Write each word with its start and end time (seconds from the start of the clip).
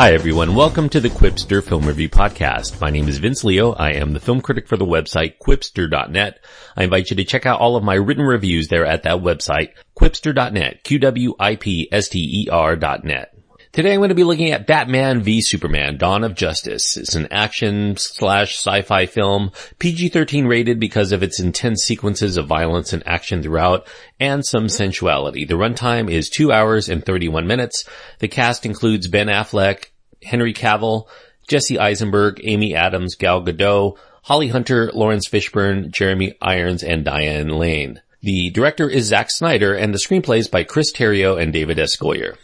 Hi 0.00 0.14
everyone, 0.14 0.54
welcome 0.54 0.88
to 0.88 1.00
the 1.00 1.10
Qwipster 1.10 1.62
Film 1.62 1.84
Review 1.84 2.08
Podcast. 2.08 2.80
My 2.80 2.88
name 2.88 3.06
is 3.06 3.18
Vince 3.18 3.44
Leo. 3.44 3.72
I 3.72 3.90
am 3.90 4.14
the 4.14 4.18
film 4.18 4.40
critic 4.40 4.66
for 4.66 4.78
the 4.78 4.86
website 4.86 5.34
qwipster.net. 5.46 6.42
I 6.74 6.84
invite 6.84 7.10
you 7.10 7.16
to 7.16 7.24
check 7.24 7.44
out 7.44 7.60
all 7.60 7.76
of 7.76 7.84
my 7.84 7.96
written 7.96 8.24
reviews 8.24 8.68
there 8.68 8.86
at 8.86 9.02
that 9.02 9.18
website, 9.18 9.74
qwipster.net, 9.98 10.84
Q-W-I-P-S-T-E-R 10.84 12.76
dot 12.76 13.04
net. 13.04 13.34
Today 13.72 13.92
I'm 13.92 14.00
going 14.00 14.08
to 14.08 14.16
be 14.16 14.24
looking 14.24 14.50
at 14.50 14.66
Batman 14.66 15.22
v 15.22 15.40
Superman 15.40 15.96
Dawn 15.96 16.24
of 16.24 16.34
Justice. 16.34 16.96
It's 16.96 17.14
an 17.14 17.28
action 17.30 17.96
slash 17.96 18.56
sci-fi 18.56 19.06
film, 19.06 19.52
PG-13 19.78 20.48
rated 20.48 20.80
because 20.80 21.12
of 21.12 21.22
its 21.22 21.38
intense 21.38 21.84
sequences 21.84 22.36
of 22.36 22.48
violence 22.48 22.92
and 22.92 23.06
action 23.06 23.44
throughout, 23.44 23.86
and 24.18 24.44
some 24.44 24.68
sensuality. 24.68 25.44
The 25.44 25.54
runtime 25.54 26.10
is 26.10 26.28
2 26.30 26.50
hours 26.50 26.88
and 26.88 27.06
31 27.06 27.46
minutes. 27.46 27.84
The 28.18 28.26
cast 28.26 28.66
includes 28.66 29.06
Ben 29.06 29.28
Affleck, 29.28 29.90
Henry 30.20 30.52
Cavill, 30.52 31.06
Jesse 31.46 31.78
Eisenberg, 31.78 32.40
Amy 32.42 32.74
Adams, 32.74 33.14
Gal 33.14 33.40
Gadot, 33.40 33.96
Holly 34.22 34.48
Hunter, 34.48 34.90
Laurence 34.92 35.28
Fishburne, 35.28 35.92
Jeremy 35.92 36.34
Irons, 36.42 36.82
and 36.82 37.04
Diane 37.04 37.50
Lane. 37.50 38.02
The 38.20 38.50
director 38.50 38.88
is 38.88 39.06
Zack 39.06 39.30
Snyder 39.30 39.74
and 39.74 39.94
the 39.94 39.98
screenplay 39.98 40.38
is 40.38 40.48
by 40.48 40.64
Chris 40.64 40.92
Terrio 40.92 41.40
and 41.40 41.52
David 41.52 41.78
S. 41.78 41.96
Goyer. 41.96 42.36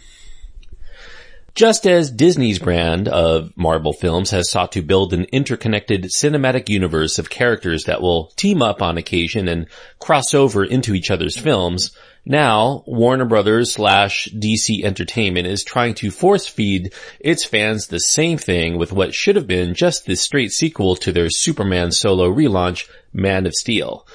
Just 1.57 1.87
as 1.87 2.11
Disney's 2.11 2.59
brand 2.59 3.09
of 3.09 3.51
Marvel 3.57 3.95
films 3.95 4.31
has 4.31 4.51
sought 4.51 4.73
to 4.73 4.83
build 4.83 5.15
an 5.15 5.25
interconnected 5.33 6.05
cinematic 6.05 6.69
universe 6.69 7.19
of 7.19 7.31
characters 7.31 7.85
that 7.85 8.03
will 8.03 8.27
team 8.37 8.61
up 8.61 8.83
on 8.83 8.99
occasion 8.99 9.49
and 9.49 9.67
cross 9.99 10.35
over 10.35 10.63
into 10.63 10.93
each 10.93 11.11
other's 11.11 11.39
films, 11.39 11.93
now 12.27 12.85
Warner 12.87 13.25
Brothers 13.25 13.73
slash 13.73 14.29
DC 14.35 14.85
Entertainment 14.85 15.47
is 15.47 15.65
trying 15.65 15.95
to 15.95 16.11
force 16.11 16.47
feed 16.47 16.93
its 17.21 17.47
fans 17.47 17.87
the 17.87 18.01
same 18.01 18.37
thing 18.37 18.77
with 18.77 18.93
what 18.93 19.15
should 19.15 19.37
have 19.37 19.47
been 19.47 19.73
just 19.73 20.05
the 20.05 20.15
straight 20.15 20.53
sequel 20.53 20.95
to 20.97 21.11
their 21.11 21.31
Superman 21.31 21.91
solo 21.91 22.31
relaunch, 22.31 22.87
Man 23.15 23.47
of 23.47 23.55
Steel. 23.55 24.07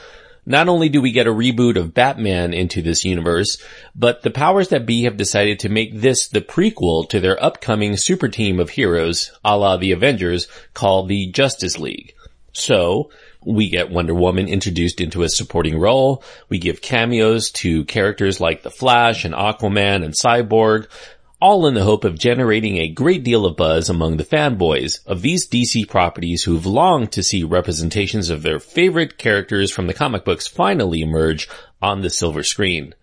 Not 0.51 0.67
only 0.67 0.89
do 0.89 1.01
we 1.01 1.13
get 1.13 1.27
a 1.27 1.31
reboot 1.31 1.77
of 1.77 1.93
Batman 1.93 2.53
into 2.53 2.81
this 2.81 3.05
universe, 3.05 3.57
but 3.95 4.21
the 4.21 4.29
powers 4.29 4.67
that 4.67 4.85
be 4.85 5.03
have 5.03 5.15
decided 5.15 5.59
to 5.59 5.69
make 5.69 5.95
this 5.95 6.27
the 6.27 6.41
prequel 6.41 7.07
to 7.07 7.21
their 7.21 7.41
upcoming 7.41 7.95
super 7.95 8.27
team 8.27 8.59
of 8.59 8.71
heroes, 8.71 9.31
a 9.45 9.57
la 9.57 9.77
the 9.77 9.93
Avengers, 9.93 10.49
called 10.73 11.07
the 11.07 11.27
Justice 11.27 11.79
League. 11.79 12.13
So, 12.51 13.11
we 13.45 13.69
get 13.69 13.91
Wonder 13.91 14.13
Woman 14.13 14.49
introduced 14.49 14.99
into 14.99 15.23
a 15.23 15.29
supporting 15.29 15.79
role. 15.79 16.21
We 16.49 16.59
give 16.59 16.81
cameos 16.81 17.49
to 17.51 17.85
characters 17.85 18.41
like 18.41 18.61
The 18.61 18.69
Flash 18.69 19.23
and 19.23 19.33
Aquaman 19.33 20.03
and 20.03 20.13
Cyborg 20.13 20.87
all 21.41 21.65
in 21.65 21.73
the 21.73 21.83
hope 21.83 22.03
of 22.03 22.19
generating 22.19 22.77
a 22.77 22.87
great 22.87 23.23
deal 23.23 23.45
of 23.47 23.57
buzz 23.57 23.89
among 23.89 24.17
the 24.17 24.23
fanboys 24.23 25.03
of 25.07 25.23
these 25.23 25.49
DC 25.49 25.89
properties 25.89 26.43
who've 26.43 26.67
longed 26.67 27.11
to 27.11 27.23
see 27.23 27.43
representations 27.43 28.29
of 28.29 28.43
their 28.43 28.59
favorite 28.59 29.17
characters 29.17 29.71
from 29.71 29.87
the 29.87 29.93
comic 29.93 30.23
books 30.23 30.45
finally 30.45 31.01
emerge 31.01 31.49
on 31.81 32.01
the 32.01 32.11
silver 32.11 32.43
screen. 32.43 32.93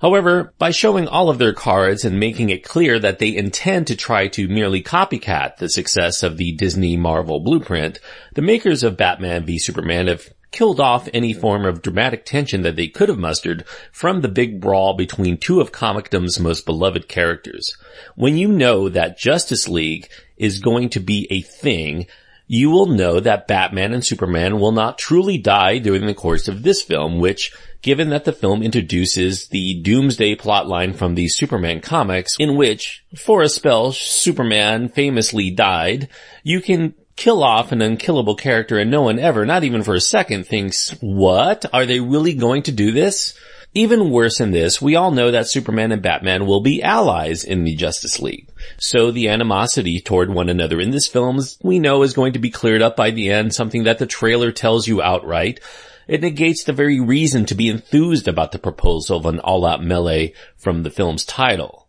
However, 0.00 0.52
by 0.58 0.70
showing 0.70 1.08
all 1.08 1.28
of 1.28 1.38
their 1.38 1.54
cards 1.54 2.04
and 2.04 2.20
making 2.20 2.50
it 2.50 2.62
clear 2.62 2.98
that 3.00 3.18
they 3.18 3.34
intend 3.34 3.88
to 3.88 3.96
try 3.96 4.28
to 4.28 4.46
merely 4.46 4.82
copycat 4.82 5.56
the 5.56 5.68
success 5.68 6.22
of 6.22 6.36
the 6.36 6.52
Disney 6.52 6.96
Marvel 6.96 7.40
blueprint, 7.40 7.98
the 8.34 8.42
makers 8.42 8.84
of 8.84 8.96
Batman 8.96 9.44
v 9.44 9.58
Superman 9.58 10.06
have 10.06 10.28
killed 10.50 10.80
off 10.80 11.08
any 11.12 11.32
form 11.32 11.64
of 11.64 11.82
dramatic 11.82 12.24
tension 12.24 12.62
that 12.62 12.76
they 12.76 12.88
could 12.88 13.08
have 13.08 13.18
mustered 13.18 13.64
from 13.92 14.20
the 14.20 14.28
big 14.28 14.60
brawl 14.60 14.94
between 14.94 15.36
two 15.36 15.60
of 15.60 15.72
comicdom's 15.72 16.40
most 16.40 16.64
beloved 16.64 17.08
characters. 17.08 17.76
When 18.14 18.36
you 18.36 18.48
know 18.48 18.88
that 18.88 19.18
Justice 19.18 19.68
League 19.68 20.08
is 20.36 20.60
going 20.60 20.90
to 20.90 21.00
be 21.00 21.26
a 21.30 21.42
thing, 21.42 22.06
you 22.46 22.70
will 22.70 22.86
know 22.86 23.20
that 23.20 23.46
Batman 23.46 23.92
and 23.92 24.04
Superman 24.04 24.58
will 24.58 24.72
not 24.72 24.98
truly 24.98 25.36
die 25.36 25.78
during 25.78 26.06
the 26.06 26.14
course 26.14 26.48
of 26.48 26.62
this 26.62 26.82
film, 26.82 27.18
which, 27.18 27.52
given 27.82 28.08
that 28.08 28.24
the 28.24 28.32
film 28.32 28.62
introduces 28.62 29.48
the 29.48 29.80
doomsday 29.82 30.34
plotline 30.34 30.96
from 30.96 31.14
the 31.14 31.28
Superman 31.28 31.82
comics, 31.82 32.36
in 32.38 32.56
which, 32.56 33.04
for 33.14 33.42
a 33.42 33.50
spell, 33.50 33.92
Superman 33.92 34.88
famously 34.88 35.50
died, 35.50 36.08
you 36.42 36.62
can 36.62 36.94
kill 37.18 37.42
off 37.42 37.72
an 37.72 37.82
unkillable 37.82 38.36
character 38.36 38.78
and 38.78 38.90
no 38.90 39.02
one 39.02 39.18
ever, 39.18 39.44
not 39.44 39.64
even 39.64 39.82
for 39.82 39.94
a 39.94 40.00
second, 40.00 40.46
thinks, 40.46 40.90
what? 41.00 41.66
Are 41.72 41.84
they 41.84 41.98
really 41.98 42.32
going 42.32 42.62
to 42.62 42.72
do 42.72 42.92
this? 42.92 43.36
Even 43.74 44.10
worse 44.10 44.38
than 44.38 44.52
this, 44.52 44.80
we 44.80 44.94
all 44.94 45.10
know 45.10 45.32
that 45.32 45.48
Superman 45.48 45.90
and 45.90 46.00
Batman 46.00 46.46
will 46.46 46.60
be 46.60 46.82
allies 46.82 47.42
in 47.42 47.64
the 47.64 47.74
Justice 47.74 48.20
League. 48.20 48.48
So 48.78 49.10
the 49.10 49.28
animosity 49.28 50.00
toward 50.00 50.30
one 50.30 50.48
another 50.48 50.80
in 50.80 50.92
this 50.92 51.08
film, 51.08 51.40
we 51.62 51.80
know 51.80 52.02
is 52.02 52.14
going 52.14 52.34
to 52.34 52.38
be 52.38 52.50
cleared 52.50 52.82
up 52.82 52.96
by 52.96 53.10
the 53.10 53.30
end, 53.30 53.52
something 53.52 53.82
that 53.82 53.98
the 53.98 54.06
trailer 54.06 54.52
tells 54.52 54.86
you 54.86 55.02
outright. 55.02 55.60
It 56.06 56.22
negates 56.22 56.64
the 56.64 56.72
very 56.72 57.00
reason 57.00 57.44
to 57.46 57.54
be 57.56 57.68
enthused 57.68 58.28
about 58.28 58.52
the 58.52 58.58
proposal 58.58 59.18
of 59.18 59.26
an 59.26 59.40
all-out 59.40 59.82
melee 59.82 60.34
from 60.56 60.84
the 60.84 60.90
film's 60.90 61.24
title. 61.24 61.88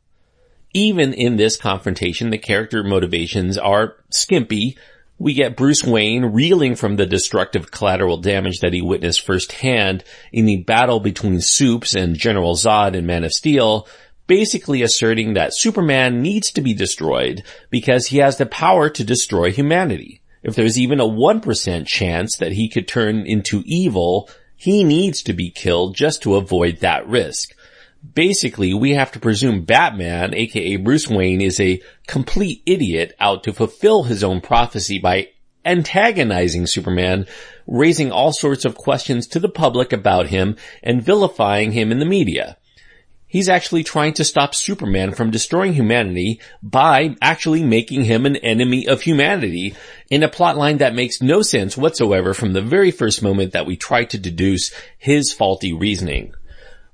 Even 0.74 1.14
in 1.14 1.38
this 1.38 1.56
confrontation, 1.56 2.32
the 2.32 2.38
character 2.38 2.84
motivations 2.84 3.58
are 3.58 3.96
skimpy, 4.10 4.76
we 5.20 5.34
get 5.34 5.58
Bruce 5.58 5.84
Wayne 5.84 6.26
reeling 6.26 6.76
from 6.76 6.96
the 6.96 7.06
destructive 7.06 7.70
collateral 7.70 8.18
damage 8.18 8.62
that 8.62 8.74
he 8.74 8.82
witnessed 8.82 9.26
firsthand 9.26 10.04
in 10.32 10.46
the 10.46 10.64
battle 10.64 11.02
between 11.02 11.42
Supes 11.42 11.94
and 11.94 12.16
General 12.16 12.56
Zod 12.56 12.96
in 12.96 13.06
Man 13.06 13.26
of 13.26 13.34
Steel, 13.34 13.86
basically 14.28 14.82
asserting 14.82 15.34
that 15.34 15.56
Superman 15.56 16.22
needs 16.22 16.52
to 16.54 16.62
be 16.62 16.74
destroyed 16.74 17.44
because 17.70 18.08
he 18.08 18.20
has 18.20 18.38
the 18.38 18.46
power 18.46 18.90
to 18.90 19.04
destroy 19.04 19.52
humanity. 19.52 20.22
If 20.42 20.56
there's 20.56 20.80
even 20.80 21.02
a 21.02 21.08
1% 21.08 21.86
chance 21.86 22.38
that 22.38 22.54
he 22.54 22.70
could 22.70 22.88
turn 22.88 23.26
into 23.26 23.62
evil, 23.66 24.30
he 24.56 24.86
needs 24.86 25.22
to 25.24 25.34
be 25.34 25.52
killed 25.52 25.96
just 25.96 26.22
to 26.24 26.36
avoid 26.36 26.78
that 26.78 27.06
risk 27.06 27.54
basically 28.14 28.74
we 28.74 28.94
have 28.94 29.12
to 29.14 29.20
presume 29.20 29.66
Batman, 29.66 30.34
aka 30.34 30.76
Bruce 30.78 31.08
Wayne, 31.08 31.42
is 31.42 31.60
a 31.60 31.82
complete 32.08 32.62
idiot 32.66 33.14
out 33.20 33.44
to 33.44 33.54
fulfill 33.54 34.04
his 34.04 34.24
own 34.24 34.42
prophecy 34.42 35.00
by 35.00 35.30
antagonizing 35.66 36.66
Superman, 36.66 37.28
raising 37.68 38.12
all 38.12 38.32
sorts 38.32 38.66
of 38.66 38.76
questions 38.76 39.28
to 39.28 39.40
the 39.40 39.50
public 39.50 39.94
about 39.94 40.28
him 40.28 40.56
and 40.82 41.04
vilifying 41.04 41.72
him 41.72 41.92
in 41.92 42.00
the 42.00 42.06
media. 42.06 42.58
He's 43.28 43.50
actually 43.50 43.84
trying 43.84 44.14
to 44.14 44.24
stop 44.24 44.56
Superman 44.56 45.14
from 45.14 45.30
destroying 45.30 45.74
humanity 45.74 46.42
by 46.64 47.16
actually 47.22 47.62
making 47.62 48.06
him 48.06 48.26
an 48.26 48.38
enemy 48.38 48.88
of 48.88 49.04
humanity 49.04 49.76
in 50.10 50.24
a 50.24 50.30
plotline 50.30 50.80
that 50.80 50.96
makes 50.96 51.22
no 51.22 51.44
sense 51.44 51.78
whatsoever 51.78 52.34
from 52.34 52.54
the 52.54 52.62
very 52.62 52.90
first 52.90 53.22
moment 53.22 53.54
that 53.54 53.68
we 53.68 53.78
try 53.78 54.04
to 54.06 54.18
deduce 54.18 54.74
his 54.98 55.32
faulty 55.32 55.72
reasoning. 55.72 56.34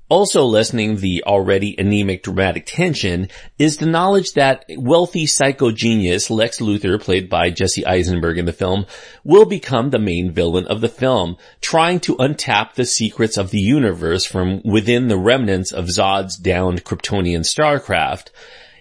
Also 0.08 0.44
lessening 0.44 0.96
the 0.96 1.24
already 1.26 1.74
anemic 1.78 2.22
dramatic 2.22 2.64
tension 2.64 3.28
is 3.58 3.78
the 3.78 3.86
knowledge 3.86 4.34
that 4.34 4.64
wealthy 4.76 5.26
psycho 5.26 5.72
genius 5.72 6.30
Lex 6.30 6.60
Luthor, 6.60 7.00
played 7.00 7.28
by 7.28 7.50
Jesse 7.50 7.84
Eisenberg 7.84 8.38
in 8.38 8.44
the 8.44 8.52
film, 8.52 8.86
will 9.24 9.46
become 9.46 9.90
the 9.90 9.98
main 9.98 10.30
villain 10.30 10.64
of 10.68 10.80
the 10.80 10.88
film, 10.88 11.36
trying 11.60 11.98
to 11.98 12.14
untap 12.18 12.74
the 12.74 12.84
secrets 12.84 13.36
of 13.36 13.50
the 13.50 13.58
universe 13.58 14.24
from 14.24 14.62
within 14.64 15.08
the 15.08 15.18
remnants 15.18 15.72
of 15.72 15.86
Zod's 15.86 16.36
downed 16.36 16.84
Kryptonian 16.84 17.40
starcraft. 17.40 18.28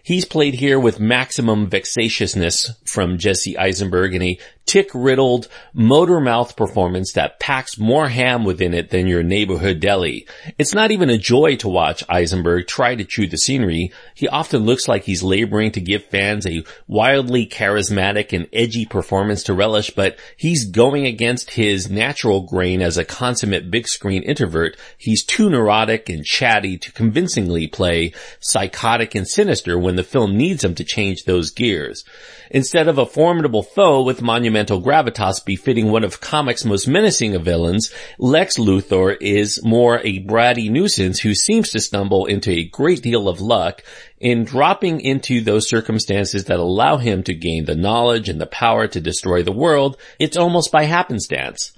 He's 0.03 0.25
played 0.25 0.53
here 0.53 0.79
with 0.79 0.99
maximum 0.99 1.67
vexatiousness 1.67 2.84
from 2.95 3.17
Jesse 3.17 3.57
Eisenberg 3.57 4.15
in 4.15 4.21
a 4.21 4.39
tick-riddled 4.65 5.47
motor 5.73 6.19
mouth 6.19 6.55
performance 6.55 7.11
that 7.13 7.39
packs 7.39 7.77
more 7.77 8.07
ham 8.07 8.45
within 8.45 8.73
it 8.73 8.89
than 8.89 9.05
your 9.05 9.21
neighborhood 9.21 9.79
deli. 9.79 10.25
It's 10.57 10.73
not 10.73 10.91
even 10.91 11.09
a 11.09 11.17
joy 11.17 11.57
to 11.57 11.67
watch 11.67 12.03
Eisenberg 12.09 12.65
try 12.65 12.95
to 12.95 13.03
chew 13.03 13.27
the 13.27 13.37
scenery. 13.37 13.91
He 14.15 14.27
often 14.27 14.63
looks 14.63 14.87
like 14.87 15.03
he's 15.03 15.21
laboring 15.21 15.71
to 15.73 15.81
give 15.81 16.05
fans 16.05 16.47
a 16.47 16.63
wildly 16.87 17.45
charismatic 17.45 18.33
and 18.33 18.47
edgy 18.53 18.85
performance 18.85 19.43
to 19.43 19.53
relish, 19.53 19.91
but 19.91 20.17
he's 20.37 20.65
going 20.65 21.05
against 21.05 21.51
his 21.51 21.89
natural 21.89 22.41
grain 22.41 22.81
as 22.81 22.97
a 22.97 23.05
consummate 23.05 23.69
big 23.69 23.87
screen 23.87 24.23
introvert. 24.23 24.77
He's 24.97 25.23
too 25.23 25.49
neurotic 25.49 26.09
and 26.09 26.25
chatty 26.25 26.77
to 26.77 26.91
convincingly 26.93 27.67
play 27.67 28.13
psychotic 28.39 29.15
and 29.15 29.27
sinister 29.27 29.77
when 29.77 29.95
the 29.95 30.03
film 30.03 30.37
needs 30.37 30.63
him 30.63 30.73
to 30.75 30.83
change 30.83 31.25
those 31.25 31.51
gears. 31.51 32.05
Instead 32.49 32.84
of 32.87 32.97
a 32.97 33.05
formidable 33.05 33.63
foe 33.63 34.01
with 34.01 34.21
monumental 34.21 34.81
gravitas 34.81 35.43
befitting 35.43 35.91
one 35.91 36.03
of 36.03 36.21
comics' 36.21 36.65
most 36.65 36.87
menacing 36.87 37.35
of 37.35 37.43
villains, 37.43 37.93
Lex 38.19 38.57
Luthor 38.57 39.15
is 39.19 39.63
more 39.63 39.99
a 40.03 40.23
bratty 40.23 40.69
nuisance 40.69 41.19
who 41.19 41.33
seems 41.33 41.71
to 41.71 41.79
stumble 41.79 42.25
into 42.25 42.51
a 42.51 42.63
great 42.63 43.01
deal 43.01 43.27
of 43.27 43.41
luck 43.41 43.83
in 44.19 44.43
dropping 44.43 45.01
into 45.01 45.41
those 45.41 45.69
circumstances 45.69 46.45
that 46.45 46.59
allow 46.59 46.97
him 46.97 47.23
to 47.23 47.33
gain 47.33 47.65
the 47.65 47.75
knowledge 47.75 48.29
and 48.29 48.39
the 48.39 48.45
power 48.45 48.87
to 48.87 49.01
destroy 49.01 49.43
the 49.43 49.51
world. 49.51 49.97
It's 50.19 50.37
almost 50.37 50.71
by 50.71 50.83
happenstance. 50.83 51.71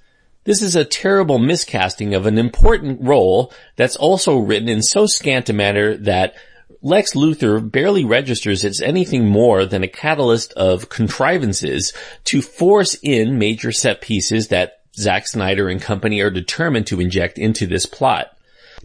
This 0.43 0.61
is 0.61 0.77
a 0.77 0.85
terrible 0.85 1.39
miscasting 1.39 2.15
of 2.15 2.25
an 2.25 2.37
important 2.37 3.01
role 3.01 3.51
that's 3.75 3.97
also 3.97 4.37
written 4.37 4.69
in 4.69 4.81
so 4.81 5.05
scant 5.05 5.49
a 5.49 5.53
manner 5.53 5.97
that 5.97 6.35
Lex 6.81 7.13
Luthor 7.13 7.71
barely 7.71 8.05
registers 8.05 8.63
as 8.63 8.81
anything 8.81 9.27
more 9.27 9.65
than 9.65 9.83
a 9.83 9.87
catalyst 9.87 10.53
of 10.53 10.89
contrivances 10.89 11.93
to 12.25 12.41
force 12.41 12.95
in 13.01 13.39
major 13.39 13.71
set 13.71 14.01
pieces 14.01 14.49
that 14.49 14.81
Zack 14.95 15.27
Snyder 15.27 15.69
and 15.69 15.81
company 15.81 16.21
are 16.21 16.29
determined 16.29 16.87
to 16.87 16.99
inject 16.99 17.37
into 17.37 17.67
this 17.67 17.85
plot. 17.85 18.37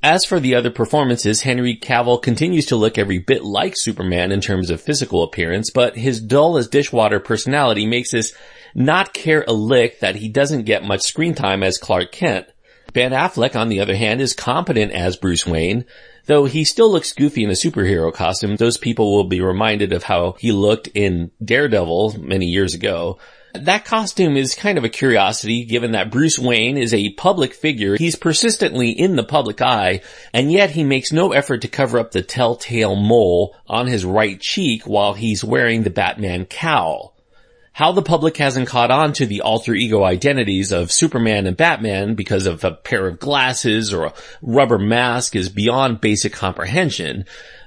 As 0.03 0.25
for 0.25 0.41
the 0.41 0.57
other 0.57 0.71
performances, 0.71 1.43
Henry 1.43 1.77
Cavill 1.77 2.21
continues 2.21 2.67
to 2.67 2.77
look 2.77 2.99
every 2.99 3.19
bit 3.19 3.45
like 3.45 3.75
Superman 3.77 4.33
in 4.33 4.41
terms 4.41 4.71
of 4.71 4.81
physical 4.81 5.23
appearance, 5.23 5.71
but 5.71 5.97
his 5.97 6.21
dull 6.21 6.57
as 6.57 6.67
dishwater 6.67 7.21
personality 7.21 7.87
makes 7.87 8.13
us 8.13 8.33
not 8.75 9.15
care 9.15 9.45
a 9.47 9.53
lick 9.53 10.01
that 10.01 10.17
he 10.17 10.29
doesn't 10.29 10.65
get 10.65 10.83
much 10.83 11.03
screen 11.03 11.35
time 11.35 11.63
as 11.63 11.79
Clark 11.79 12.11
Kent. 12.11 12.47
Ben 12.93 13.13
Affleck, 13.13 13.55
on 13.55 13.69
the 13.69 13.81
other 13.81 13.95
hand, 13.95 14.21
is 14.21 14.35
competent 14.35 14.93
as 14.93 15.17
Bruce 15.17 15.47
Wayne, 15.47 15.85
though 16.27 16.45
he 16.45 16.65
still 16.65 16.91
looks 16.91 17.13
goofy 17.13 17.45
in 17.45 17.51
a 17.51 17.55
superhero 17.55 18.13
costume. 18.13 18.57
Those 18.57 18.77
people 18.77 19.15
will 19.15 19.25
be 19.25 19.41
reminded 19.41 19.93
of 19.93 20.05
how 20.05 20.37
he 20.39 20.53
looked 20.53 20.89
in 20.89 21.31
Daredevil 21.45 22.19
many 22.19 22.47
years 22.47 22.75
ago. 22.75 23.19
That 23.55 23.85
costume 23.85 24.37
is 24.39 24.55
kind 24.55 24.79
of 24.79 24.85
a 24.85 24.89
curiosity 24.89 25.67
given 25.67 25.93
that 25.93 26.11
Bruce 26.11 26.39
Wayne 26.39 26.79
is 26.79 26.95
a 26.95 27.11
public 27.11 27.53
figure. 27.53 27.97
He's 27.97 28.17
persistently 28.17 28.91
in 28.91 29.17
the 29.17 29.25
public 29.25 29.61
eye, 29.61 30.01
and 30.33 30.51
yet 30.51 30.71
he 30.71 30.85
makes 30.85 31.13
no 31.13 31.33
effort 31.33 31.61
to 31.63 31.69
cover 31.69 31.99
up 31.99 32.13
the 32.13 32.23
telltale 32.23 32.97
mole 32.97 33.55
on 33.67 33.87
his 33.87 34.07
right 34.07 34.41
cheek 34.41 34.85
while 34.87 35.13
he's 35.13 35.45
wearing 35.45 35.83
the 35.83 35.91
Batman 35.91 36.47
cowl. 36.47 37.12
How 37.75 37.93
the 37.93 38.03
public 38.03 38.37
hasn't 38.37 38.69
caught 38.69 38.91
on 38.91 39.15
to 39.15 39.27
the 39.27 39.41
alter 39.41 39.75
ego 39.75 40.05
identities 40.05 40.73
of 40.73 40.93
Superman 40.93 41.47
and 41.47 41.57
Batman 41.57 42.15
because 42.15 42.47
of 42.47 42.63
a 42.65 42.73
pair 42.73 43.07
of 43.09 43.19
glasses 43.19 43.95
or 43.95 44.05
a 44.05 44.15
rubber 44.43 44.79
mask 44.79 45.35
is 45.35 45.49
beyond 45.49 46.03
basic 46.03 46.35
comprehension. 46.35 47.25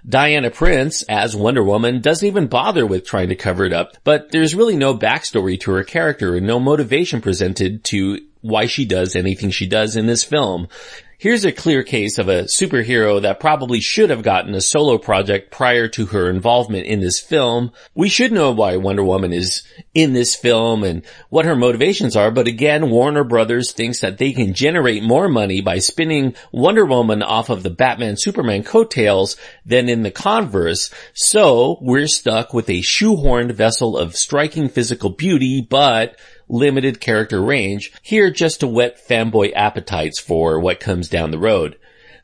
Diana 0.08 0.52
Prince, 0.52 1.02
as 1.04 1.36
Wonder 1.36 1.64
Woman, 1.64 2.02
doesn't 2.02 2.28
even 2.28 2.46
bother 2.46 2.86
with 2.86 3.06
trying 3.06 3.30
to 3.30 3.36
cover 3.36 3.66
it 3.66 3.74
up, 3.74 3.98
but 4.04 4.32
there's 4.32 4.54
really 4.54 4.78
no 4.78 4.96
backstory 4.96 5.60
to 5.62 5.72
her 5.72 5.84
character 5.84 6.36
and 6.36 6.46
no 6.46 6.60
motivation 6.60 7.20
presented 7.20 7.84
to 7.86 8.20
why 8.42 8.68
she 8.68 8.86
does 8.86 9.16
anything 9.16 9.50
she 9.50 9.66
does 9.66 9.96
in 9.96 10.06
this 10.06 10.24
film. 10.24 10.68
Here's 11.18 11.46
a 11.46 11.54
clear 11.54 11.82
case 11.84 12.18
of 12.18 12.28
a 12.28 12.44
superhero 12.44 13.22
that 13.22 13.40
probably 13.40 13.80
should 13.80 14.10
have 14.10 14.22
gotten 14.22 14.54
a 14.54 14.60
solo 14.60 14.98
project 14.98 15.50
prior 15.50 15.88
to 15.90 16.08
her 16.08 16.30
involvement 16.30 16.88
in 16.88 17.00
this 17.00 17.22
film. 17.22 17.72
We 17.94 18.10
should 18.10 18.34
know 18.34 18.52
why 18.52 18.76
Wonder 18.76 19.04
Woman 19.04 19.32
is 19.32 19.64
in 19.94 20.12
this 20.12 20.36
film 20.36 20.84
and 20.84 21.06
what 21.30 21.46
her 21.46 21.56
motivations 21.56 22.18
are, 22.18 22.32
but 22.32 22.48
again, 22.48 22.90
Warner 22.90 23.24
Brothers 23.24 23.72
thinks 23.72 24.02
that 24.02 24.18
they 24.18 24.34
can 24.34 24.54
generate 24.54 25.04
more 25.04 25.30
money 25.30 25.62
by 25.62 25.80
spinning 25.80 26.36
Wonder 26.52 26.86
Woman 26.86 27.24
off 27.24 27.50
of 27.50 27.64
the 27.64 27.70
Batman 27.70 28.18
Superman 28.18 28.64
coattails 28.64 29.38
than 29.66 29.88
in 29.88 30.04
the 30.04 30.12
converse, 30.12 30.94
so 31.14 31.78
we're 31.82 32.08
stuck 32.08 32.54
with 32.54 32.70
a 32.70 32.82
shoehorned 32.82 33.54
vessel 33.54 33.98
of 33.98 34.18
striking 34.18 34.68
physical 34.68 35.12
beauty, 35.12 35.66
but 35.68 36.18
limited 36.48 37.00
character 37.00 37.42
range, 37.42 37.92
here 38.02 38.30
just 38.30 38.60
to 38.60 38.68
whet 38.68 38.98
fanboy 39.08 39.52
appetites 39.56 40.20
for 40.20 40.60
what 40.60 40.80
comes 40.80 41.08
down 41.08 41.32
the 41.32 41.40
road. 41.40 41.78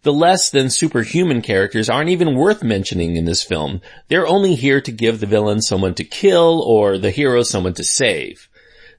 The 0.04 0.14
less 0.14 0.50
than 0.50 0.70
superhuman 0.70 1.42
characters 1.42 1.90
aren't 1.90 2.10
even 2.10 2.36
worth 2.36 2.64
mentioning 2.64 3.18
in 3.18 3.26
this 3.26 3.44
film. 3.44 3.82
They're 4.08 4.28
only 4.28 4.56
here 4.56 4.82
to 4.82 4.92
give 4.92 5.20
the 5.20 5.28
villain 5.28 5.62
someone 5.62 5.94
to 5.96 6.04
kill 6.04 6.62
or 6.62 6.98
the 6.98 7.12
hero 7.12 7.44
someone 7.44 7.76
to 7.76 7.84
save. 7.84 8.50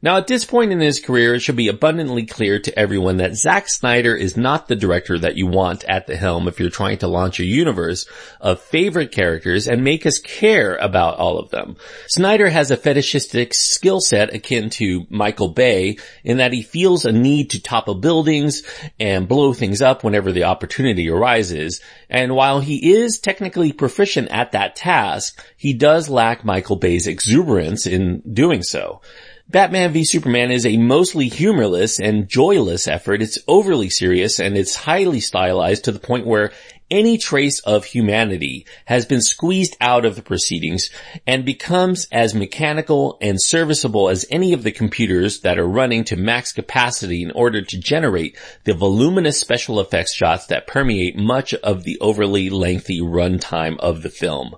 Now 0.05 0.17
at 0.17 0.27
this 0.27 0.45
point 0.45 0.73
in 0.73 0.81
his 0.81 0.99
career, 0.99 1.35
it 1.35 1.41
should 1.41 1.55
be 1.55 1.69
abundantly 1.69 2.27
clear 2.27 2.59
to 2.59 2.77
everyone 2.77 3.19
that 3.19 3.37
Zack 3.37 3.69
Snyder 3.69 4.17
is 4.17 4.37
not 4.37 4.67
the 4.67 4.75
director 4.75 5.17
that 5.17 5.37
you 5.37 5.47
want 5.47 5.85
at 5.85 6.09
the 6.09 6.17
helm 6.17 6.49
if 6.49 6.59
you're 6.59 6.71
trying 6.71 6.99
to 6.99 7.07
launch 7.07 7.39
a 7.39 7.45
universe 7.45 8.07
of 8.41 8.61
favorite 8.61 9.13
characters 9.13 9.69
and 9.69 9.85
make 9.85 10.05
us 10.05 10.19
care 10.19 10.75
about 10.75 11.19
all 11.19 11.39
of 11.39 11.51
them. 11.51 11.77
Snyder 12.09 12.51
has 12.51 12.73
a 12.73 12.77
fetishistic 12.77 13.55
skill 13.55 14.01
set 14.01 14.35
akin 14.35 14.71
to 14.71 15.07
Michael 15.09 15.51
Bay 15.51 15.99
in 16.25 16.39
that 16.39 16.53
he 16.53 16.63
feels 16.63 17.05
a 17.05 17.13
need 17.13 17.51
to 17.51 17.63
topple 17.63 17.95
buildings 17.95 18.65
and 18.99 19.29
blow 19.29 19.53
things 19.53 19.81
up 19.81 20.03
whenever 20.03 20.33
the 20.33 20.45
opportunity 20.45 21.09
arises. 21.09 21.81
And 22.11 22.35
while 22.35 22.59
he 22.59 22.93
is 22.93 23.21
technically 23.21 23.73
proficient 23.73 24.33
at 24.33 24.51
that 24.51 24.75
task, 24.75 25.41
he 25.57 25.73
does 25.75 26.09
lack 26.09 26.45
Michael 26.45 26.75
Bay's 26.77 27.07
exuberance 27.07 27.87
in 27.87 28.21
doing 28.35 28.65
so. 28.65 29.01
Batman 29.49 29.93
v 29.93 30.05
Superman 30.05 30.51
is 30.51 30.65
a 30.65 30.77
mostly 30.77 31.29
humorless 31.29 31.99
and 31.99 32.29
joyless 32.29 32.87
effort. 32.87 33.21
It's 33.21 33.39
overly 33.49 33.91
serious 33.91 34.39
and 34.39 34.57
it's 34.57 34.77
highly 34.77 35.21
stylized 35.21 35.85
to 35.85 35.93
the 35.93 35.99
point 35.99 36.27
where 36.27 36.53
any 36.93 37.17
trace 37.17 37.59
of 37.61 37.85
humanity 37.85 38.67
has 38.85 39.07
been 39.07 39.23
squeezed 39.23 39.77
out 39.81 40.05
of 40.05 40.15
the 40.15 40.23
proceedings 40.23 40.91
and 41.27 41.45
becomes 41.45 42.07
as 42.13 42.35
mechanical 42.35 43.17
and 43.21 43.43
serviceable 43.43 44.11
as 44.11 44.27
any 44.31 44.53
of 44.53 44.63
the 44.63 44.73
computers 44.73 45.41
that 45.41 45.59
are 45.59 45.67
running 45.67 46.05
to 46.05 46.17
max 46.17 46.53
capacity 46.53 47.23
in 47.23 47.31
order 47.31 47.63
to 47.63 47.81
generate 47.81 48.37
the 48.65 48.75
voluminous 48.75 49.41
special 49.41 49.81
effects 49.81 50.13
shots 50.13 50.47
that 50.47 50.67
permeate 50.67 51.17
much 51.17 51.55
of 51.55 51.83
the 51.85 51.99
overly 52.01 52.51
lengthy 52.51 53.01
runtime 53.01 53.79
of 53.81 54.03
the 54.03 54.11
film. 54.11 54.55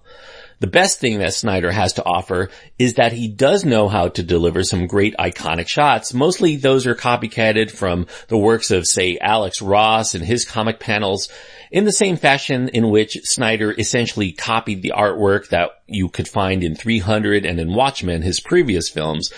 The 0.60 0.66
best 0.66 1.00
thing 1.00 1.18
that 1.18 1.34
Snyder 1.34 1.70
has 1.70 1.94
to 1.94 2.04
offer 2.04 2.50
is 2.78 2.94
that 2.94 3.12
he 3.12 3.28
does 3.28 3.64
know 3.64 3.88
how 3.88 4.08
to 4.08 4.22
deliver 4.22 4.62
some 4.62 4.86
great 4.86 5.16
iconic 5.18 5.68
shots. 5.68 6.14
Mostly 6.14 6.56
those 6.56 6.86
are 6.86 6.94
copycatted 6.94 7.70
from 7.70 8.06
the 8.28 8.38
works 8.38 8.70
of 8.70 8.86
say 8.86 9.18
Alex 9.20 9.60
Ross 9.60 10.14
and 10.14 10.24
his 10.24 10.44
comic 10.44 10.80
panels 10.80 11.28
in 11.70 11.84
the 11.84 11.92
same 11.92 12.16
fashion 12.16 12.68
in 12.68 12.90
which 12.90 13.18
Snyder 13.24 13.72
essentially 13.72 14.32
copied 14.32 14.82
the 14.82 14.92
artwork 14.96 15.48
that 15.48 15.70
you 15.86 16.08
could 16.08 16.28
find 16.28 16.62
in 16.62 16.74
300 16.76 17.44
and 17.44 17.58
in 17.58 17.74
Watchmen, 17.74 18.22
his 18.22 18.40
previous 18.40 18.88
films. 18.88 19.32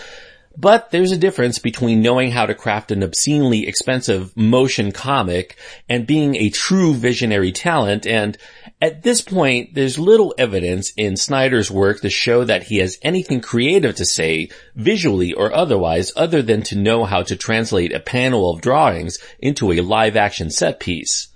But 0.59 0.91
there's 0.91 1.13
a 1.13 1.19
difference 1.19 1.59
between 1.59 2.01
knowing 2.01 2.31
how 2.31 2.47
to 2.47 2.55
craft 2.55 2.91
an 2.91 3.03
obscenely 3.03 3.67
expensive 3.67 4.35
motion 4.37 4.91
comic 4.91 5.57
and 5.89 6.07
being 6.07 6.35
a 6.37 6.49
true 6.49 6.95
visionary 6.95 7.53
talent. 7.53 8.07
And 8.07 8.39
at 8.81 9.03
this 9.03 9.21
point, 9.21 9.75
there's 9.75 9.99
little 9.99 10.35
evidence 10.39 10.93
in 10.97 11.17
Snyder's 11.17 11.71
work 11.71 12.01
to 12.01 12.09
show 12.09 12.45
that 12.45 12.65
he 12.65 12.79
has 12.79 12.99
anything 13.03 13.43
creative 13.43 13.97
to 13.97 14.07
say, 14.07 14.49
visually 14.75 15.35
or 15.35 15.53
otherwise, 15.53 16.11
other 16.17 16.41
than 16.41 16.63
to 16.63 16.79
know 16.79 17.05
how 17.05 17.23
to 17.23 17.37
translate 17.37 17.93
a 17.93 18.01
panel 18.01 18.51
of 18.51 18.63
drawings 18.63 19.19
into 19.39 19.73
a 19.73 19.83
live 19.83 20.17
action 20.17 20.51
set 20.51 20.81
piece. 20.81 21.29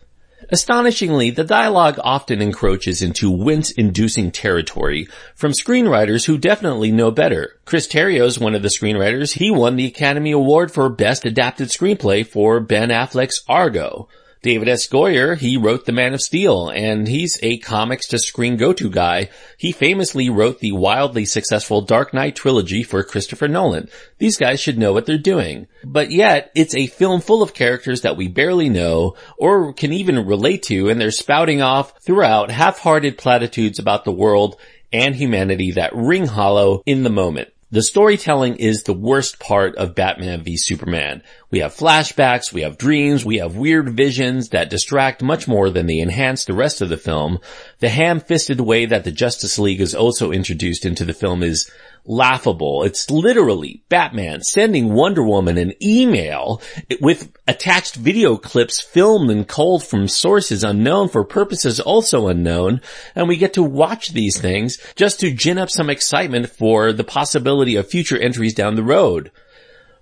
Astonishingly, 0.52 1.30
the 1.30 1.45
dialogue 1.45 2.00
often 2.02 2.42
encroaches 2.42 3.02
into 3.02 3.30
wince-inducing 3.30 4.33
territory 4.33 5.07
from 5.37 5.52
screenwriters 5.52 6.26
who 6.26 6.38
definitely 6.38 6.90
know 6.90 7.12
better. 7.12 7.57
Chris 7.64 7.87
Terrio 7.87 8.25
is 8.25 8.38
one 8.38 8.57
of 8.57 8.62
the 8.62 8.69
screenwriters. 8.69 9.35
He 9.35 9.50
won 9.50 9.76
the 9.76 9.87
Academy 9.87 10.33
Award 10.33 10.73
for 10.73 10.88
Best 10.88 11.25
Adapted 11.25 11.69
Screenplay 11.69 12.26
for 12.26 12.59
Ben 12.59 12.88
Affleck's 12.88 13.45
Argo. 13.49 14.09
David 14.42 14.68
S. 14.70 14.88
Goyer, 14.88 15.37
he 15.37 15.59
wrote 15.59 15.85
The 15.85 15.92
Man 15.92 16.14
of 16.14 16.23
Steel, 16.23 16.70
and 16.70 17.06
he's 17.06 17.38
a 17.42 17.59
comics 17.59 18.09
to 18.09 18.18
screen 18.18 18.56
go-to 18.56 18.88
guy. 18.88 19.28
He 19.59 19.70
famously 19.70 20.30
wrote 20.30 20.61
the 20.61 20.73
wildly 20.73 21.26
successful 21.26 21.82
Dark 21.82 22.14
Knight 22.14 22.37
trilogy 22.37 22.82
for 22.82 23.02
Christopher 23.02 23.49
Nolan. 23.49 23.90
These 24.16 24.38
guys 24.38 24.59
should 24.59 24.78
know 24.78 24.94
what 24.94 25.04
they're 25.04 25.18
doing. 25.18 25.66
But 25.85 26.11
yet, 26.11 26.50
it's 26.54 26.75
a 26.75 26.87
film 26.87 27.20
full 27.20 27.42
of 27.42 27.52
characters 27.52 28.00
that 28.00 28.16
we 28.16 28.28
barely 28.28 28.70
know, 28.70 29.14
or 29.37 29.75
can 29.75 29.92
even 29.92 30.26
relate 30.26 30.62
to, 30.64 30.88
and 30.88 30.99
they're 30.99 31.11
spouting 31.11 31.61
off 31.61 32.00
throughout 32.00 32.50
half-hearted 32.50 33.18
platitudes 33.18 33.78
about 33.78 34.04
the 34.04 34.12
world 34.12 34.56
and 34.90 35.14
humanity 35.14 35.73
that 35.73 35.94
ring 35.94 36.26
hollow 36.26 36.82
in 36.87 37.02
the 37.02 37.11
moment. 37.11 37.50
The 37.72 37.82
storytelling 37.82 38.56
is 38.56 38.82
the 38.82 38.92
worst 38.92 39.38
part 39.38 39.76
of 39.76 39.94
Batman 39.94 40.42
v 40.42 40.56
Superman. 40.56 41.22
We 41.52 41.60
have 41.60 41.72
flashbacks, 41.72 42.52
we 42.52 42.62
have 42.62 42.76
dreams, 42.76 43.24
we 43.24 43.38
have 43.38 43.54
weird 43.54 43.90
visions 43.90 44.48
that 44.48 44.70
distract 44.70 45.22
much 45.22 45.46
more 45.46 45.70
than 45.70 45.86
they 45.86 46.00
enhance 46.00 46.44
the 46.44 46.52
rest 46.52 46.80
of 46.80 46.88
the 46.88 46.96
film. 46.96 47.38
The 47.78 47.88
ham-fisted 47.88 48.60
way 48.60 48.86
that 48.86 49.04
the 49.04 49.12
Justice 49.12 49.56
League 49.56 49.80
is 49.80 49.94
also 49.94 50.32
introduced 50.32 50.84
into 50.84 51.04
the 51.04 51.12
film 51.12 51.44
is 51.44 51.70
laughable. 52.04 52.83
It's 52.83 53.11
literally 53.11 53.83
Batman 53.88 54.42
sending 54.42 54.92
Wonder 54.92 55.23
Woman 55.23 55.59
an 55.59 55.75
email 55.83 56.61
with 57.00 57.33
attached 57.47 57.97
video 57.97 58.37
clips 58.37 58.80
filmed 58.80 59.30
and 59.30 59.47
culled 59.47 59.85
from 59.85 60.09
sources 60.09 60.64
unknown 60.64 61.09
for 61.09 61.25
purposes 61.25 61.80
also 61.80 62.28
unknown. 62.28 62.80
And 63.14 63.28
we 63.28 63.37
get 63.37 63.54
to 63.54 63.62
watch 63.62 64.09
these 64.09 64.40
things 64.40 64.78
just 64.97 65.21
to 65.21 65.33
gin 65.33 65.59
up 65.59 65.71
some 65.71 65.90
excitement 65.90 66.50
for 66.50 66.92
the 66.92 67.04
possibility 67.04 67.76
of 67.76 67.88
future 67.88 68.19
entries 68.19 68.54
down 68.54 68.76
the 68.76 68.83
road. 68.83 69.30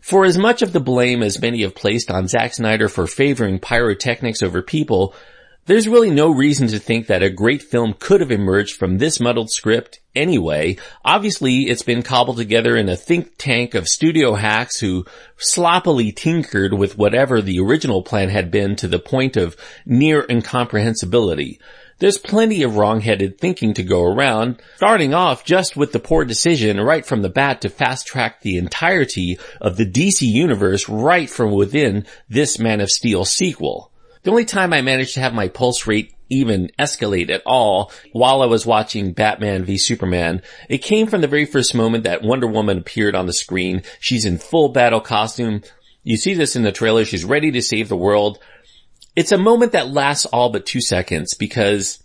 For 0.01 0.25
as 0.25 0.39
much 0.39 0.63
of 0.63 0.73
the 0.73 0.81
blame 0.81 1.23
as 1.23 1.41
many 1.41 1.63
have 1.63 1.75
placed 1.75 2.11
on 2.11 2.29
Zack 2.29 2.55
Snyder 2.55 2.89
for 2.89 3.07
favoring 3.07 3.59
pyrotechnics 3.59 4.43
over 4.43 4.63
people, 4.63 5.15
there's 5.69 5.87
really 5.87 6.11
no 6.11 6.31
reason 6.31 6.67
to 6.67 6.79
think 6.79 7.09
that 7.09 7.23
a 7.23 7.29
great 7.29 7.61
film 7.61 7.95
could 7.99 8.23
have 8.23 8.31
emerged 8.31 8.77
from 8.77 8.97
this 8.97 9.21
muddled 9.21 9.51
script 9.51 10.01
anyway. 10.17 10.79
Obviously, 11.05 11.69
it's 11.69 11.83
been 11.83 12.03
cobbled 12.03 12.39
together 12.39 12.75
in 12.75 12.89
a 12.89 12.97
think 12.97 13.35
tank 13.37 13.75
of 13.75 13.87
studio 13.87 14.35
hacks 14.35 14.81
who 14.81 15.05
sloppily 15.37 16.11
tinkered 16.11 16.73
with 16.73 16.97
whatever 16.97 17.43
the 17.43 17.61
original 17.61 18.03
plan 18.03 18.31
had 18.31 18.51
been 18.51 18.77
to 18.77 18.89
the 18.89 18.99
point 18.99 19.37
of 19.37 19.59
near 19.85 20.25
incomprehensibility. 20.31 21.61
There's 21.99 22.17
plenty 22.17 22.63
of 22.63 22.77
wrong-headed 22.77 23.39
thinking 23.39 23.75
to 23.75 23.83
go 23.83 24.05
around, 24.05 24.63
starting 24.77 25.13
off 25.13 25.45
just 25.45 25.77
with 25.77 25.93
the 25.93 26.01
poor 26.01 26.25
decision 26.25 26.81
right 26.81 27.05
from 27.05 27.21
the 27.21 27.29
bat 27.29 27.61
to 27.61 27.69
fast 27.69 28.07
track 28.07 28.41
the 28.41 28.57
entirety 28.57 29.39
of 29.61 29.77
the 29.77 29.85
DC 29.85 30.23
universe 30.23 30.89
right 30.89 31.29
from 31.29 31.51
within 31.51 32.07
this 32.27 32.59
Man 32.59 32.81
of 32.81 32.89
Steel 32.89 33.27
sequel. 33.27 33.93
The 34.29 34.33
only 34.33 34.45
time 34.45 34.75
I 34.75 34.83
managed 34.83 35.15
to 35.15 35.21
have 35.21 35.33
my 35.33 35.49
pulse 35.49 35.87
rate 35.87 36.13
even 36.29 36.71
escalate 36.79 37.31
at 37.31 37.41
all 37.47 37.91
while 38.13 38.43
I 38.43 38.45
was 38.45 38.67
watching 38.67 39.15
Batman 39.15 39.65
v 39.65 39.79
Superman. 39.79 40.43
It 40.69 40.83
came 40.83 41.07
from 41.07 41.23
the 41.23 41.29
very 41.29 41.47
first 41.47 41.75
moment 41.75 42.05
that 42.05 42.21
Wonder 42.21 42.47
Woman 42.47 42.77
appeared 42.77 43.15
on 43.15 43.25
the 43.25 43.33
screen. 43.33 43.85
She's 44.01 44.27
in 44.27 44.37
full 44.37 44.69
battle 44.69 45.01
costume. 45.01 45.63
You 46.03 46.19
see 46.19 46.35
this 46.35 46.57
in 46.57 46.63
the 46.63 46.73
trailer. 46.73 47.07
She's 47.07 47.25
ready 47.25 47.51
to 47.53 47.63
save 47.63 47.89
the 47.89 47.97
world. 47.97 48.39
It's 49.17 49.33
a 49.33 49.39
moment 49.39 49.73
that 49.73 49.89
lasts 49.89 50.27
all 50.27 50.51
but 50.51 50.67
two 50.67 50.83
seconds 50.83 51.33
because 51.33 52.05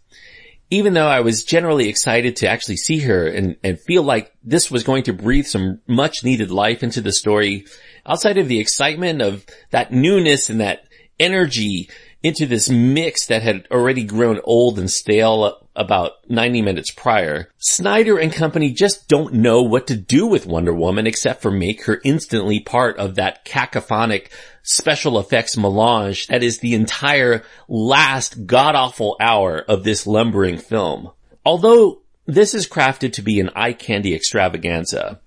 even 0.69 0.93
though 0.93 1.09
I 1.09 1.19
was 1.19 1.43
generally 1.43 1.89
excited 1.89 2.37
to 2.37 2.47
actually 2.47 2.77
see 2.77 2.99
her 2.99 3.27
and, 3.27 3.57
and 3.65 3.77
feel 3.77 4.03
like 4.03 4.31
this 4.41 4.71
was 4.71 4.85
going 4.85 5.03
to 5.03 5.13
breathe 5.13 5.47
some 5.47 5.81
much 5.87 6.23
needed 6.23 6.51
life 6.51 6.83
into 6.83 7.01
the 7.01 7.11
story, 7.11 7.65
outside 8.05 8.37
of 8.37 8.47
the 8.47 8.61
excitement 8.61 9.21
of 9.21 9.45
that 9.71 9.91
newness 9.91 10.49
and 10.49 10.61
that 10.61 10.85
energy 11.19 11.89
into 12.23 12.45
this 12.45 12.69
mix 12.69 13.27
that 13.27 13.43
had 13.43 13.67
already 13.69 14.03
grown 14.03 14.39
old 14.45 14.79
and 14.79 14.89
stale 14.89 15.57
about 15.75 16.11
90 16.29 16.61
minutes 16.61 16.91
prior. 16.91 17.49
Snyder 17.57 18.17
and 18.17 18.31
company 18.31 18.71
just 18.71 19.07
don't 19.07 19.33
know 19.33 19.61
what 19.61 19.87
to 19.87 19.95
do 19.95 20.27
with 20.27 20.45
Wonder 20.45 20.73
Woman 20.73 21.05
except 21.05 21.41
for 21.41 21.51
make 21.51 21.85
her 21.85 21.99
instantly 22.03 22.59
part 22.59 22.97
of 22.97 23.15
that 23.15 23.43
cacophonic 23.43 24.27
special 24.61 25.19
effects 25.19 25.57
melange 25.57 26.27
that 26.27 26.43
is 26.43 26.59
the 26.59 26.73
entire 26.73 27.43
last 27.67 28.45
god-awful 28.45 29.17
hour 29.19 29.59
of 29.59 29.83
this 29.83 30.07
lumbering 30.07 30.57
film. 30.57 31.11
Although 31.45 32.01
this 32.25 32.53
is 32.53 32.67
crafted 32.67 33.13
to 33.13 33.21
be 33.21 33.39
an 33.41 33.49
eye 33.55 33.73
candy 33.73 34.15
extravaganza, 34.15 35.19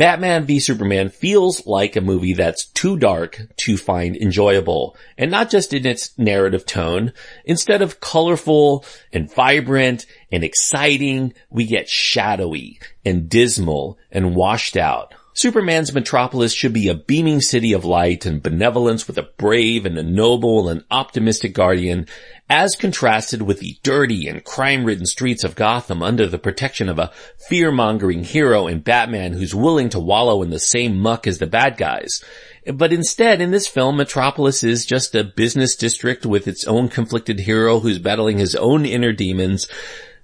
Batman 0.00 0.46
v 0.46 0.60
Superman 0.60 1.10
feels 1.10 1.66
like 1.66 1.94
a 1.94 2.00
movie 2.00 2.32
that's 2.32 2.64
too 2.68 2.96
dark 2.96 3.38
to 3.58 3.76
find 3.76 4.16
enjoyable, 4.16 4.96
and 5.18 5.30
not 5.30 5.50
just 5.50 5.74
in 5.74 5.84
its 5.84 6.18
narrative 6.18 6.64
tone. 6.64 7.12
Instead 7.44 7.82
of 7.82 8.00
colorful 8.00 8.82
and 9.12 9.30
vibrant 9.30 10.06
and 10.32 10.42
exciting, 10.42 11.34
we 11.50 11.66
get 11.66 11.86
shadowy 11.86 12.80
and 13.04 13.28
dismal 13.28 13.98
and 14.10 14.34
washed 14.34 14.78
out. 14.78 15.12
Superman's 15.40 15.94
metropolis 15.94 16.52
should 16.52 16.74
be 16.74 16.88
a 16.88 16.94
beaming 16.94 17.40
city 17.40 17.72
of 17.72 17.82
light 17.82 18.26
and 18.26 18.42
benevolence 18.42 19.06
with 19.06 19.16
a 19.16 19.30
brave 19.38 19.86
and 19.86 19.96
a 19.96 20.02
noble 20.02 20.68
and 20.68 20.84
optimistic 20.90 21.54
guardian 21.54 22.06
as 22.50 22.76
contrasted 22.76 23.40
with 23.40 23.58
the 23.58 23.78
dirty 23.82 24.28
and 24.28 24.44
crime-ridden 24.44 25.06
streets 25.06 25.42
of 25.42 25.54
Gotham 25.54 26.02
under 26.02 26.26
the 26.26 26.36
protection 26.36 26.90
of 26.90 26.98
a 26.98 27.10
fear-mongering 27.48 28.24
hero 28.24 28.66
in 28.66 28.80
Batman 28.80 29.32
who's 29.32 29.54
willing 29.54 29.88
to 29.88 29.98
wallow 29.98 30.42
in 30.42 30.50
the 30.50 30.58
same 30.58 31.00
muck 31.00 31.26
as 31.26 31.38
the 31.38 31.46
bad 31.46 31.78
guys. 31.78 32.22
But 32.70 32.92
instead, 32.92 33.40
in 33.40 33.50
this 33.50 33.66
film, 33.66 33.96
Metropolis 33.96 34.62
is 34.62 34.84
just 34.84 35.14
a 35.14 35.24
business 35.24 35.74
district 35.74 36.26
with 36.26 36.46
its 36.46 36.66
own 36.66 36.90
conflicted 36.90 37.40
hero 37.40 37.80
who's 37.80 37.98
battling 37.98 38.36
his 38.36 38.54
own 38.54 38.84
inner 38.84 39.14
demons. 39.14 39.68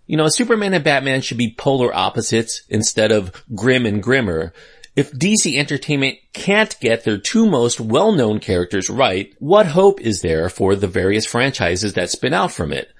You 0.07 0.19
know, 0.19 0.29
Superman 0.29 0.75
and 0.75 0.85
Batman 0.85 1.23
should 1.23 1.39
be 1.39 1.55
polar 1.57 1.93
opposites 1.95 2.65
instead 2.69 3.13
of 3.13 3.43
grim 3.55 3.87
and 3.87 4.03
grimmer. 4.03 4.53
If 4.97 5.13
DC 5.13 5.59
Entertainment 5.59 6.17
can't 6.33 6.75
get 6.81 7.05
their 7.05 7.19
two 7.19 7.45
most 7.45 7.79
well-known 7.79 8.41
characters 8.41 8.89
right, 8.89 9.31
what 9.39 9.67
hope 9.67 10.01
is 10.01 10.23
there 10.23 10.49
for 10.49 10.75
the 10.75 10.87
various 10.89 11.27
franchises 11.27 11.93
that 11.93 12.09
spin 12.09 12.33
out 12.33 12.51
from 12.51 12.73
it? 12.73 12.91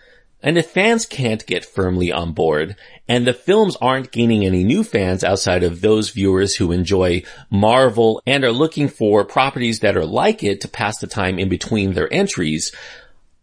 And 0.43 0.59
if 0.59 0.69
fans 0.69 1.07
can't 1.07 1.47
get 1.47 1.65
firmly 1.65 2.13
on 2.13 2.35
board, 2.35 2.77
and 3.09 3.27
the 3.27 3.33
films 3.33 3.79
aren't 3.81 4.13
gaining 4.13 4.45
any 4.45 4.63
new 4.63 4.85
fans 4.85 5.25
outside 5.25 5.63
of 5.63 5.81
those 5.81 6.11
viewers 6.11 6.55
who 6.55 6.71
enjoy 6.71 7.23
Marvel 7.49 8.21
and 8.27 8.45
are 8.45 8.53
looking 8.53 8.89
for 8.89 9.25
properties 9.25 9.81
that 9.81 9.97
are 9.97 10.05
like 10.05 10.45
it 10.45 10.61
to 10.61 10.69
pass 10.69 10.99
the 10.99 11.07
time 11.07 11.39
in 11.39 11.49
between 11.49 11.95
their 11.95 12.13
entries, 12.13 12.73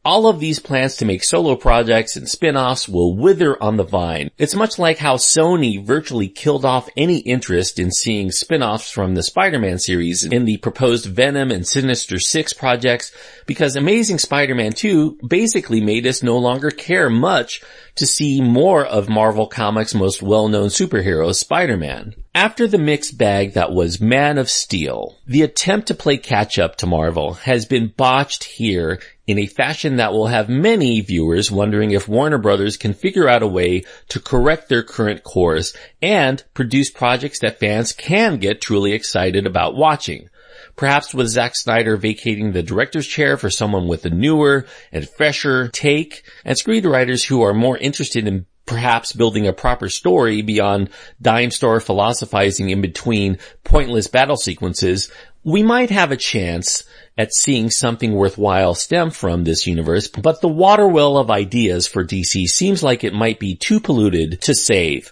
all 0.06 0.28
of 0.28 0.40
these 0.40 0.60
plans 0.60 0.98
to 0.98 1.06
make 1.06 1.24
solo 1.24 1.56
projects 1.56 2.16
and 2.16 2.28
spin-offs 2.28 2.90
will 2.90 3.16
wither 3.16 3.62
on 3.62 3.78
the 3.78 3.84
vine. 3.84 4.30
It's 4.38 4.56
much 4.56 4.78
like 4.78 4.98
how 4.98 5.16
Sony 5.16 5.84
virtually 5.84 6.28
killed 6.28 6.66
off 6.66 6.90
any 6.98 7.20
interest 7.20 7.80
in 7.80 7.92
seeing 7.92 8.32
spin-offs 8.32 8.92
from 8.92 9.16
the 9.16 9.24
Spider-Man 9.24 9.80
series 9.80 10.26
in 10.26 10.46
the 10.46 10.58
proposed 10.58 11.06
Venom 11.06 11.52
and 11.52 11.68
Sinister 11.68 12.20
Six 12.20 12.54
projects 12.54 13.12
because 13.46 13.76
Amazing 13.76 14.20
Spider-Man 14.20 14.74
2 14.74 15.20
basically 15.28 15.82
made 15.82 16.06
us 16.06 16.22
no 16.22 16.38
longer 16.38 16.70
care 16.70 17.10
much 17.10 17.62
to 17.96 18.06
see 18.06 18.42
more 18.42 18.86
of 18.86 19.10
Marvel 19.10 19.48
Comics' 19.48 19.94
most 19.94 20.22
well-known 20.22 20.68
superhero, 20.68 21.34
Spider-Man. 21.34 22.16
After 22.36 22.66
the 22.66 22.80
mixed 22.80 23.16
bag 23.20 23.54
that 23.54 23.74
was 23.74 24.02
Man 24.02 24.40
of 24.40 24.50
Steel, 24.50 25.20
the 25.28 25.44
attempt 25.44 25.90
to 25.90 25.94
play 25.94 26.18
catch 26.18 26.58
up 26.58 26.78
to 26.78 26.88
Marvel 26.88 27.34
has 27.34 27.68
been 27.68 27.94
botched 27.96 28.44
here 28.46 29.00
in 29.28 29.38
a 29.38 29.46
fashion 29.46 29.98
that 29.98 30.14
will 30.14 30.26
have 30.26 30.50
many 30.50 31.00
viewers 31.02 31.52
wondering 31.52 31.92
if 31.92 32.08
Warner 32.08 32.40
Brothers 32.40 32.76
can 32.76 32.96
figure 32.96 33.30
out 33.30 33.44
a 33.44 33.48
way 33.48 33.84
to 34.10 34.20
correct 34.20 34.68
their 34.68 34.82
current 34.82 35.24
course 35.24 35.78
and 36.02 36.44
produce 36.56 36.90
projects 36.90 37.38
that 37.42 37.60
fans 37.60 37.92
can 37.94 38.38
get 38.38 38.62
truly 38.62 38.94
excited 38.94 39.46
about 39.46 39.76
watching. 39.76 40.28
Perhaps 40.76 41.14
with 41.14 41.28
Zack 41.28 41.56
Snyder 41.56 41.98
vacating 41.98 42.52
the 42.52 42.64
director's 42.64 43.06
chair 43.06 43.38
for 43.38 43.52
someone 43.52 43.88
with 43.88 44.06
a 44.06 44.10
newer 44.10 44.66
and 44.92 45.08
fresher 45.08 45.68
take, 45.68 46.24
and 46.44 46.58
screenwriters 46.58 47.24
who 47.26 47.44
are 47.44 47.54
more 47.54 47.78
interested 47.78 48.28
in 48.28 48.48
perhaps 48.66 49.14
building 49.14 49.48
a 49.48 49.54
proper 49.54 49.90
story 49.90 50.42
beyond 50.42 50.90
dime 51.22 51.52
store 51.52 51.80
philosophizing 51.80 52.70
in 52.70 52.82
between 52.82 53.38
pointless 53.64 54.08
battle 54.08 54.38
sequences, 54.38 55.12
we 55.44 55.64
might 55.64 55.90
have 55.90 56.12
a 56.12 56.18
chance 56.18 56.84
at 57.18 57.34
seeing 57.34 57.70
something 57.70 58.14
worthwhile 58.14 58.74
stem 58.74 59.12
from 59.12 59.44
this 59.44 59.68
universe, 59.68 60.08
but 60.08 60.42
the 60.42 60.48
water 60.48 60.88
well 60.88 61.18
of 61.18 61.30
ideas 61.30 61.88
for 61.88 62.04
DC 62.04 62.48
seems 62.48 62.82
like 62.82 63.04
it 63.04 63.14
might 63.14 63.40
be 63.40 63.56
too 63.56 63.80
polluted 63.80 64.42
to 64.42 64.56
save. 64.56 65.12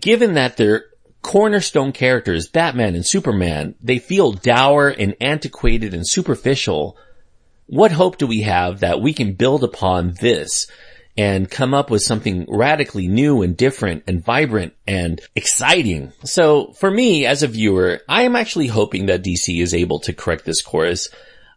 Given 0.00 0.34
that 0.34 0.56
their 0.56 0.86
cornerstone 1.22 1.92
characters, 1.92 2.48
Batman 2.48 2.94
and 2.94 3.06
Superman, 3.06 3.74
they 3.82 3.98
feel 3.98 4.32
dour 4.32 4.88
and 4.88 5.14
antiquated 5.20 5.94
and 5.94 6.08
superficial, 6.08 6.96
what 7.66 7.92
hope 7.92 8.16
do 8.16 8.26
we 8.26 8.40
have 8.42 8.80
that 8.80 9.00
we 9.00 9.12
can 9.12 9.34
build 9.34 9.62
upon 9.62 10.14
this 10.20 10.66
and 11.16 11.50
come 11.50 11.74
up 11.74 11.90
with 11.90 12.02
something 12.02 12.46
radically 12.48 13.08
new 13.08 13.42
and 13.42 13.56
different 13.56 14.04
and 14.06 14.24
vibrant 14.24 14.72
and 14.86 15.20
exciting. 15.34 16.12
So 16.24 16.72
for 16.72 16.90
me 16.90 17.26
as 17.26 17.42
a 17.42 17.48
viewer, 17.48 18.00
I 18.08 18.22
am 18.22 18.36
actually 18.36 18.68
hoping 18.68 19.06
that 19.06 19.22
DC 19.22 19.60
is 19.60 19.74
able 19.74 20.00
to 20.00 20.12
correct 20.12 20.44
this 20.44 20.62
course. 20.62 21.08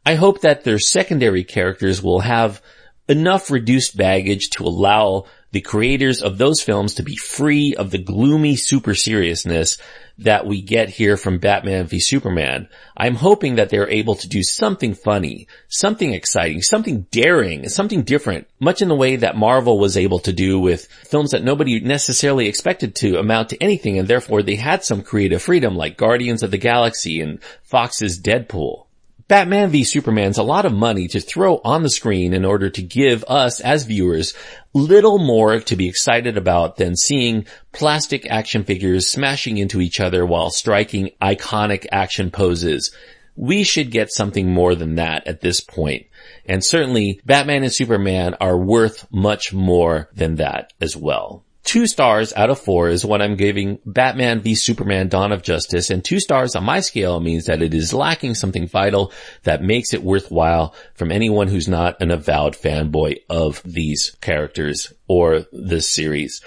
I 0.05 0.15
hope 0.15 0.41
that 0.41 0.63
their 0.63 0.79
secondary 0.79 1.43
characters 1.43 2.03
will 2.03 2.22
have 2.22 2.62
enough 3.07 3.51
reduced 3.51 3.95
baggage 3.95 4.50
to 4.51 4.65
allow 4.65 5.25
the 5.53 5.62
creators 5.62 6.24
of 6.24 6.39
those 6.39 6.63
films 6.63 6.95
to 6.95 7.03
be 7.03 7.15
free 7.15 7.75
of 7.75 7.91
the 7.91 8.00
gloomy 8.00 8.55
super 8.55 8.95
seriousness 8.95 9.77
that 10.17 10.48
we 10.48 10.63
get 10.63 10.89
here 10.89 11.15
from 11.15 11.38
Batman 11.38 11.86
v 11.86 12.00
Superman. 12.00 12.67
I'm 12.98 13.13
hoping 13.13 13.55
that 13.55 13.69
they're 13.69 13.89
able 13.89 14.15
to 14.15 14.27
do 14.27 14.41
something 14.41 14.95
funny, 14.95 15.48
something 15.67 16.12
exciting, 16.12 16.63
something 16.63 17.05
daring, 17.12 17.69
something 17.69 18.01
different, 18.01 18.48
much 18.60 18.81
in 18.81 18.88
the 18.88 18.95
way 18.95 19.17
that 19.17 19.38
Marvel 19.38 19.77
was 19.77 19.95
able 19.95 20.19
to 20.19 20.33
do 20.33 20.60
with 20.60 20.88
films 20.88 21.31
that 21.31 21.43
nobody 21.43 21.79
necessarily 21.79 22.48
expected 22.48 22.95
to 22.95 23.19
amount 23.19 23.50
to 23.50 23.62
anything 23.62 24.00
and 24.00 24.07
therefore 24.07 24.41
they 24.41 24.55
had 24.55 24.83
some 24.83 25.03
creative 25.03 25.41
freedom 25.41 25.75
like 25.75 25.98
Guardians 25.98 26.41
of 26.41 26.50
the 26.50 26.57
Galaxy 26.57 27.22
and 27.22 27.39
Fox's 27.62 28.19
Deadpool. 28.19 28.86
Batman 29.33 29.71
v 29.71 29.83
Superman's 29.83 30.37
a 30.37 30.43
lot 30.43 30.63
of 30.63 30.73
money 30.73 31.07
to 31.07 31.19
throw 31.19 31.59
on 31.63 31.81
the 31.81 31.89
screen 31.89 32.35
in 32.35 32.45
order 32.45 32.69
to 32.69 32.83
give 32.83 33.23
us 33.27 33.59
as 33.61 33.83
viewers 33.83 34.35
little 34.75 35.17
more 35.17 35.59
to 35.59 35.75
be 35.75 35.89
excited 35.89 36.37
about 36.37 36.77
than 36.77 36.95
seeing 36.95 37.47
plastic 37.71 38.29
action 38.29 38.63
figures 38.63 39.07
smashing 39.07 39.57
into 39.57 39.81
each 39.81 39.99
other 39.99 40.23
while 40.23 40.51
striking 40.51 41.09
iconic 41.19 41.87
action 41.91 42.29
poses. 42.29 42.95
We 43.35 43.63
should 43.63 43.89
get 43.89 44.11
something 44.11 44.53
more 44.53 44.75
than 44.75 44.95
that 44.95 45.25
at 45.25 45.41
this 45.41 45.61
point. 45.61 46.05
And 46.45 46.63
certainly 46.63 47.19
Batman 47.25 47.63
and 47.63 47.73
Superman 47.73 48.35
are 48.39 48.55
worth 48.55 49.07
much 49.11 49.51
more 49.51 50.11
than 50.13 50.35
that 50.35 50.73
as 50.79 50.95
well. 50.95 51.43
Two 51.63 51.88
stars 51.88 52.34
out 52.36 52.50
of 52.50 52.60
four 52.60 52.89
is 52.89 53.05
what 53.05 53.22
I'm 53.22 53.38
giving 53.38 53.79
Batman 53.86 54.41
v 54.41 54.53
Superman 54.53 55.08
Dawn 55.08 55.32
of 55.32 55.43
Justice 55.43 55.89
and 55.89 56.03
two 56.03 56.20
stars 56.20 56.55
on 56.55 56.65
my 56.65 56.82
scale 56.82 57.22
means 57.22 57.46
that 57.46 57.62
it 57.62 57.74
is 57.74 57.93
lacking 57.93 58.36
something 58.36 58.67
vital 58.67 59.13
that 59.43 59.63
makes 59.63 59.93
it 59.93 60.03
worthwhile 60.03 60.75
from 60.93 61.12
anyone 61.12 61.48
who's 61.48 61.70
not 61.70 62.01
an 62.01 62.12
avowed 62.12 62.53
fanboy 62.53 63.22
of 63.29 63.62
these 63.63 64.15
characters 64.20 64.91
or 65.08 65.46
this 65.53 65.89
series. 65.89 66.41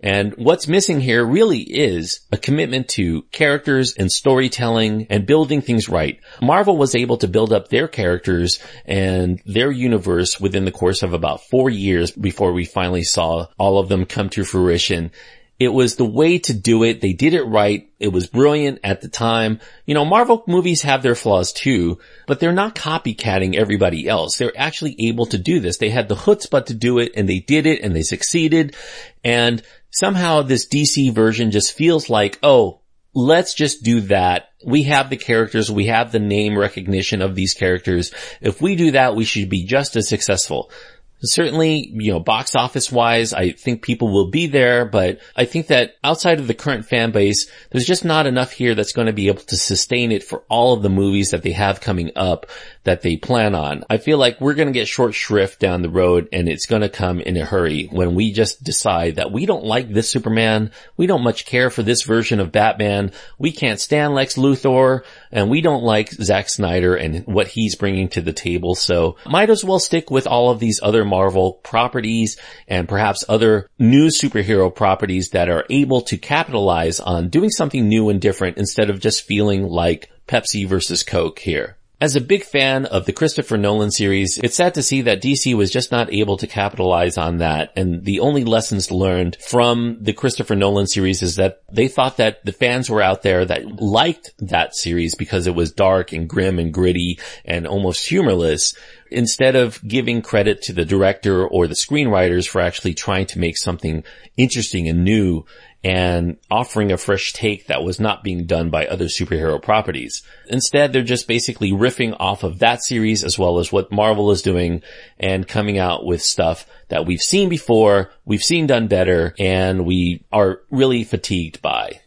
And 0.00 0.34
what's 0.36 0.68
missing 0.68 1.00
here 1.00 1.24
really 1.24 1.58
is 1.58 2.20
a 2.30 2.36
commitment 2.36 2.88
to 2.90 3.22
characters 3.32 3.94
and 3.98 4.12
storytelling 4.12 5.08
and 5.10 5.26
building 5.26 5.60
things 5.60 5.88
right. 5.88 6.20
Marvel 6.40 6.76
was 6.76 6.94
able 6.94 7.16
to 7.18 7.28
build 7.28 7.52
up 7.52 7.68
their 7.68 7.88
characters 7.88 8.60
and 8.84 9.42
their 9.44 9.72
universe 9.72 10.38
within 10.38 10.64
the 10.64 10.70
course 10.70 11.02
of 11.02 11.14
about 11.14 11.42
four 11.42 11.68
years 11.68 12.12
before 12.12 12.52
we 12.52 12.64
finally 12.64 13.02
saw 13.02 13.46
all 13.58 13.78
of 13.78 13.88
them 13.88 14.06
come 14.06 14.28
to 14.30 14.44
fruition. 14.44 15.10
It 15.58 15.72
was 15.72 15.96
the 15.96 16.04
way 16.04 16.38
to 16.38 16.54
do 16.54 16.84
it. 16.84 17.00
They 17.00 17.12
did 17.12 17.34
it 17.34 17.42
right. 17.42 17.90
It 17.98 18.12
was 18.12 18.28
brilliant 18.28 18.78
at 18.84 19.00
the 19.00 19.08
time. 19.08 19.58
You 19.86 19.94
know, 19.94 20.04
Marvel 20.04 20.44
movies 20.46 20.82
have 20.82 21.02
their 21.02 21.16
flaws 21.16 21.52
too, 21.52 21.98
but 22.28 22.38
they're 22.38 22.52
not 22.52 22.76
copycatting 22.76 23.56
everybody 23.56 24.08
else. 24.08 24.36
They're 24.36 24.56
actually 24.56 24.94
able 25.08 25.26
to 25.26 25.38
do 25.38 25.58
this. 25.58 25.78
They 25.78 25.90
had 25.90 26.08
the 26.08 26.14
chutzpah 26.14 26.66
to 26.66 26.74
do 26.74 26.98
it 26.98 27.12
and 27.16 27.28
they 27.28 27.40
did 27.40 27.66
it 27.66 27.82
and 27.82 27.94
they 27.94 28.02
succeeded. 28.02 28.76
And 29.24 29.60
somehow 29.90 30.42
this 30.42 30.66
DC 30.66 31.12
version 31.12 31.50
just 31.50 31.72
feels 31.72 32.10
like, 32.10 32.38
oh, 32.42 32.80
let's 33.14 33.54
just 33.54 33.82
do 33.82 34.02
that. 34.02 34.48
We 34.64 34.84
have 34.84 35.10
the 35.10 35.16
characters, 35.16 35.70
we 35.70 35.86
have 35.86 36.12
the 36.12 36.18
name 36.18 36.58
recognition 36.58 37.22
of 37.22 37.34
these 37.34 37.54
characters. 37.54 38.12
If 38.40 38.60
we 38.60 38.76
do 38.76 38.92
that, 38.92 39.14
we 39.14 39.24
should 39.24 39.48
be 39.48 39.64
just 39.64 39.96
as 39.96 40.08
successful. 40.08 40.70
Certainly, 41.20 41.90
you 41.94 42.12
know, 42.12 42.20
box 42.20 42.54
office 42.54 42.92
wise, 42.92 43.32
I 43.32 43.50
think 43.50 43.82
people 43.82 44.12
will 44.12 44.30
be 44.30 44.46
there, 44.46 44.84
but 44.84 45.18
I 45.36 45.46
think 45.46 45.66
that 45.68 45.96
outside 46.04 46.38
of 46.38 46.46
the 46.46 46.54
current 46.54 46.86
fan 46.86 47.10
base, 47.10 47.50
there's 47.70 47.86
just 47.86 48.04
not 48.04 48.26
enough 48.26 48.52
here 48.52 48.74
that's 48.74 48.92
going 48.92 49.06
to 49.08 49.12
be 49.12 49.28
able 49.28 49.42
to 49.42 49.56
sustain 49.56 50.12
it 50.12 50.22
for 50.22 50.44
all 50.48 50.74
of 50.74 50.82
the 50.82 50.88
movies 50.88 51.30
that 51.32 51.42
they 51.42 51.52
have 51.52 51.80
coming 51.80 52.12
up 52.14 52.46
that 52.84 53.02
they 53.02 53.16
plan 53.16 53.54
on. 53.54 53.84
I 53.90 53.98
feel 53.98 54.16
like 54.16 54.40
we're 54.40 54.54
going 54.54 54.68
to 54.68 54.72
get 54.72 54.88
short 54.88 55.14
shrift 55.14 55.60
down 55.60 55.82
the 55.82 55.90
road 55.90 56.28
and 56.32 56.48
it's 56.48 56.66
going 56.66 56.82
to 56.82 56.88
come 56.88 57.20
in 57.20 57.36
a 57.36 57.44
hurry 57.44 57.86
when 57.90 58.14
we 58.14 58.32
just 58.32 58.62
decide 58.62 59.16
that 59.16 59.32
we 59.32 59.44
don't 59.44 59.64
like 59.64 59.92
this 59.92 60.08
Superman. 60.08 60.70
We 60.96 61.06
don't 61.06 61.22
much 61.22 61.44
care 61.44 61.68
for 61.68 61.82
this 61.82 62.02
version 62.02 62.40
of 62.40 62.52
Batman. 62.52 63.12
We 63.38 63.52
can't 63.52 63.80
stand 63.80 64.14
Lex 64.14 64.36
Luthor 64.36 65.02
and 65.30 65.50
we 65.50 65.60
don't 65.60 65.82
like 65.82 66.10
Zack 66.12 66.48
Snyder 66.48 66.94
and 66.94 67.26
what 67.26 67.48
he's 67.48 67.74
bringing 67.74 68.08
to 68.10 68.20
the 68.20 68.32
table. 68.32 68.74
So 68.74 69.16
might 69.26 69.50
as 69.50 69.64
well 69.64 69.80
stick 69.80 70.10
with 70.10 70.26
all 70.26 70.50
of 70.50 70.60
these 70.60 70.80
other 70.82 71.04
Marvel 71.08 71.54
properties 71.54 72.36
and 72.66 72.88
perhaps 72.88 73.24
other 73.28 73.68
new 73.78 74.08
superhero 74.08 74.74
properties 74.74 75.30
that 75.30 75.48
are 75.48 75.64
able 75.70 76.02
to 76.02 76.18
capitalize 76.18 77.00
on 77.00 77.28
doing 77.28 77.50
something 77.50 77.88
new 77.88 78.08
and 78.08 78.20
different 78.20 78.58
instead 78.58 78.90
of 78.90 79.00
just 79.00 79.22
feeling 79.22 79.64
like 79.66 80.10
Pepsi 80.26 80.68
versus 80.68 81.02
Coke 81.02 81.38
here. 81.38 81.77
As 82.00 82.14
a 82.14 82.20
big 82.20 82.44
fan 82.44 82.86
of 82.86 83.06
the 83.06 83.12
Christopher 83.12 83.56
Nolan 83.56 83.90
series, 83.90 84.38
it's 84.38 84.54
sad 84.54 84.74
to 84.74 84.84
see 84.84 85.02
that 85.02 85.20
DC 85.20 85.52
was 85.56 85.72
just 85.72 85.90
not 85.90 86.12
able 86.12 86.36
to 86.36 86.46
capitalize 86.46 87.18
on 87.18 87.38
that. 87.38 87.72
And 87.74 88.04
the 88.04 88.20
only 88.20 88.44
lessons 88.44 88.92
learned 88.92 89.36
from 89.40 89.98
the 90.00 90.12
Christopher 90.12 90.54
Nolan 90.54 90.86
series 90.86 91.22
is 91.22 91.34
that 91.36 91.60
they 91.72 91.88
thought 91.88 92.18
that 92.18 92.44
the 92.44 92.52
fans 92.52 92.88
were 92.88 93.02
out 93.02 93.22
there 93.22 93.44
that 93.44 93.82
liked 93.82 94.32
that 94.38 94.76
series 94.76 95.16
because 95.16 95.48
it 95.48 95.56
was 95.56 95.72
dark 95.72 96.12
and 96.12 96.28
grim 96.28 96.60
and 96.60 96.72
gritty 96.72 97.18
and 97.44 97.66
almost 97.66 98.08
humorless 98.08 98.76
instead 99.10 99.56
of 99.56 99.82
giving 99.82 100.22
credit 100.22 100.62
to 100.62 100.72
the 100.72 100.84
director 100.84 101.44
or 101.48 101.66
the 101.66 101.74
screenwriters 101.74 102.46
for 102.46 102.60
actually 102.60 102.94
trying 102.94 103.26
to 103.26 103.40
make 103.40 103.56
something 103.56 104.04
interesting 104.36 104.88
and 104.88 105.02
new 105.02 105.44
and 105.84 106.36
offering 106.50 106.90
a 106.90 106.98
fresh 106.98 107.32
take 107.32 107.66
that 107.66 107.84
was 107.84 108.00
not 108.00 108.24
being 108.24 108.46
done 108.46 108.68
by 108.68 108.86
other 108.86 109.04
superhero 109.04 109.62
properties. 109.62 110.22
Instead, 110.48 110.92
they're 110.92 111.02
just 111.02 111.28
basically 111.28 111.70
riffing 111.70 112.16
off 112.18 112.42
of 112.42 112.58
that 112.58 112.82
series 112.82 113.22
as 113.22 113.38
well 113.38 113.58
as 113.58 113.70
what 113.70 113.92
Marvel 113.92 114.30
is 114.32 114.42
doing 114.42 114.82
and 115.18 115.46
coming 115.46 115.78
out 115.78 116.04
with 116.04 116.22
stuff 116.22 116.66
that 116.88 117.06
we've 117.06 117.20
seen 117.20 117.48
before, 117.48 118.10
we've 118.24 118.42
seen 118.42 118.66
done 118.66 118.88
better, 118.88 119.34
and 119.38 119.86
we 119.86 120.24
are 120.32 120.60
really 120.70 121.04
fatigued 121.04 121.62
by. 121.62 122.00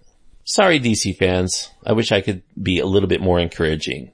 Sorry 0.44 0.80
DC 0.80 1.16
fans, 1.16 1.70
I 1.86 1.94
wish 1.94 2.12
I 2.12 2.20
could 2.22 2.44
be 2.62 2.80
a 2.80 2.86
little 2.86 3.08
bit 3.08 3.22
more 3.22 3.40
encouraging. 3.40 4.11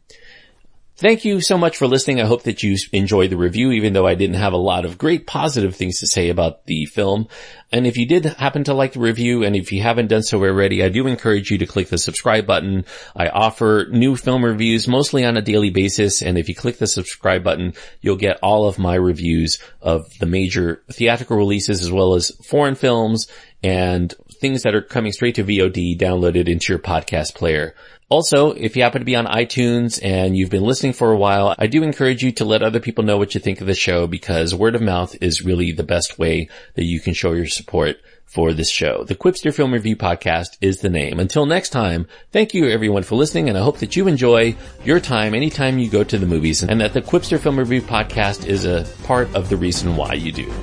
Thank 0.99 1.25
you 1.25 1.41
so 1.41 1.59
much 1.59 1.77
for 1.77 1.85
listening. 1.85 2.19
I 2.19 2.25
hope 2.25 2.41
that 2.43 2.63
you 2.63 2.75
enjoyed 2.91 3.29
the 3.29 3.37
review, 3.37 3.71
even 3.71 3.93
though 3.93 4.07
I 4.07 4.15
didn't 4.15 4.37
have 4.37 4.53
a 4.53 4.57
lot 4.57 4.83
of 4.83 4.97
great 4.97 5.27
positive 5.27 5.75
things 5.75 5.99
to 5.99 6.07
say 6.07 6.29
about 6.29 6.65
the 6.65 6.85
film. 6.85 7.27
And 7.71 7.85
if 7.85 7.97
you 7.97 8.07
did 8.07 8.25
happen 8.25 8.63
to 8.63 8.73
like 8.73 8.93
the 8.93 8.99
review, 8.99 9.43
and 9.43 9.55
if 9.55 9.71
you 9.71 9.83
haven't 9.83 10.07
done 10.07 10.23
so 10.23 10.43
already, 10.43 10.83
I 10.83 10.89
do 10.89 11.05
encourage 11.05 11.51
you 11.51 11.59
to 11.59 11.67
click 11.67 11.89
the 11.89 11.99
subscribe 11.99 12.47
button. 12.47 12.83
I 13.15 13.27
offer 13.27 13.85
new 13.91 14.15
film 14.15 14.43
reviews 14.43 14.87
mostly 14.87 15.23
on 15.23 15.37
a 15.37 15.41
daily 15.43 15.69
basis. 15.69 16.23
And 16.23 16.35
if 16.35 16.49
you 16.49 16.55
click 16.55 16.79
the 16.79 16.87
subscribe 16.87 17.43
button, 17.43 17.75
you'll 18.01 18.15
get 18.15 18.39
all 18.41 18.67
of 18.67 18.79
my 18.79 18.95
reviews 18.95 19.59
of 19.79 20.11
the 20.19 20.25
major 20.25 20.81
theatrical 20.91 21.37
releases 21.37 21.83
as 21.83 21.91
well 21.91 22.15
as 22.15 22.31
foreign 22.43 22.73
films 22.73 23.27
and 23.63 24.13
things 24.39 24.63
that 24.63 24.75
are 24.75 24.81
coming 24.81 25.11
straight 25.11 25.35
to 25.35 25.43
VOD 25.43 25.97
downloaded 25.97 26.47
into 26.47 26.73
your 26.73 26.79
podcast 26.79 27.35
player. 27.35 27.75
Also, 28.09 28.51
if 28.51 28.77
you 28.77 28.83
happen 28.83 29.01
to 29.01 29.05
be 29.05 29.17
on 29.17 29.25
iTunes 29.25 29.99
and 30.01 30.37
you've 30.37 30.49
been 30.49 30.63
listening 30.63 30.93
for 30.93 31.11
a 31.11 31.17
while, 31.17 31.53
I 31.59 31.67
do 31.67 31.83
encourage 31.83 32.23
you 32.23 32.31
to 32.33 32.45
let 32.45 32.63
other 32.63 32.79
people 32.79 33.03
know 33.03 33.17
what 33.17 33.35
you 33.35 33.41
think 33.41 33.59
of 33.59 33.67
the 33.67 33.75
show 33.75 34.07
because 34.07 34.55
word 34.55 34.75
of 34.75 34.81
mouth 34.81 35.15
is 35.19 35.43
really 35.43 35.73
the 35.73 35.83
best 35.83 36.17
way 36.17 36.47
that 36.75 36.85
you 36.85 37.01
can 37.01 37.13
show 37.13 37.33
your 37.33 37.47
support 37.47 37.97
for 38.23 38.53
this 38.53 38.69
show. 38.69 39.03
The 39.03 39.15
Qwipster 39.15 39.53
Film 39.53 39.73
Review 39.73 39.97
Podcast 39.97 40.57
is 40.61 40.79
the 40.79 40.89
name. 40.89 41.19
Until 41.19 41.45
next 41.45 41.69
time, 41.69 42.07
thank 42.31 42.53
you 42.53 42.69
everyone 42.69 43.03
for 43.03 43.15
listening 43.15 43.49
and 43.49 43.57
I 43.57 43.61
hope 43.61 43.79
that 43.79 43.97
you 43.97 44.07
enjoy 44.07 44.55
your 44.85 45.01
time 45.01 45.33
anytime 45.33 45.77
you 45.77 45.89
go 45.89 46.05
to 46.05 46.17
the 46.17 46.25
movies 46.25 46.63
and 46.63 46.79
that 46.79 46.93
the 46.93 47.01
Qwipster 47.01 47.39
Film 47.39 47.59
Review 47.59 47.81
Podcast 47.81 48.45
is 48.45 48.63
a 48.63 48.85
part 49.03 49.33
of 49.35 49.49
the 49.49 49.57
reason 49.57 49.97
why 49.97 50.13
you 50.13 50.31
do. 50.31 50.53